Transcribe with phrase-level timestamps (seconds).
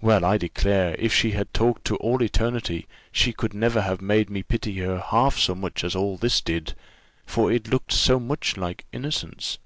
[0.00, 4.30] Well, I declare, if she had talked to all eternity, she could never have made
[4.30, 6.74] me pity her half so much as all this did,
[7.26, 9.58] for it looked so much like innocence.